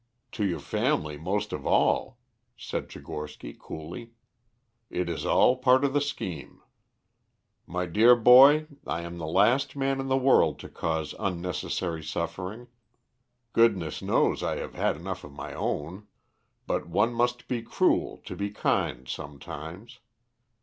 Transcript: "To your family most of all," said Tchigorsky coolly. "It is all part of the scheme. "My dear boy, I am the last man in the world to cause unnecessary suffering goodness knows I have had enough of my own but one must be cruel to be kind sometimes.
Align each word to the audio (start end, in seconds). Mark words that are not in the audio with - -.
"To 0.31 0.43
your 0.43 0.57
family 0.59 1.15
most 1.15 1.53
of 1.53 1.63
all," 1.67 2.17
said 2.57 2.89
Tchigorsky 2.89 3.55
coolly. 3.59 4.13
"It 4.89 5.07
is 5.07 5.27
all 5.27 5.57
part 5.57 5.85
of 5.85 5.93
the 5.93 6.01
scheme. 6.01 6.63
"My 7.67 7.85
dear 7.85 8.15
boy, 8.15 8.65
I 8.87 9.01
am 9.01 9.19
the 9.19 9.27
last 9.27 9.75
man 9.75 9.99
in 9.99 10.07
the 10.07 10.17
world 10.17 10.57
to 10.61 10.69
cause 10.69 11.13
unnecessary 11.19 12.03
suffering 12.03 12.65
goodness 13.53 14.01
knows 14.01 14.41
I 14.41 14.55
have 14.55 14.73
had 14.73 14.95
enough 14.95 15.23
of 15.23 15.33
my 15.33 15.53
own 15.53 16.07
but 16.65 16.87
one 16.87 17.13
must 17.13 17.47
be 17.47 17.61
cruel 17.61 18.17
to 18.25 18.35
be 18.35 18.49
kind 18.49 19.07
sometimes. 19.07 19.99